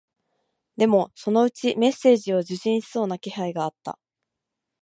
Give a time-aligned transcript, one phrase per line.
[0.77, 3.99] でも、そのうちメッセージを受信しそうな気配があった